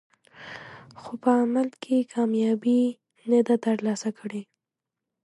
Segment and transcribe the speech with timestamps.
[1.01, 2.81] خو په عمل کې کامیابي
[3.29, 4.41] نه ده ترلاسه کړې.